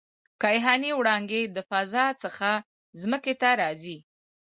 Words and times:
کیهاني 0.43 0.91
وړانګې 0.95 1.41
د 1.55 1.57
فضا 1.69 2.05
څخه 2.23 2.49
ځمکې 3.01 3.33
ته 3.41 3.49
راځي. 3.61 3.97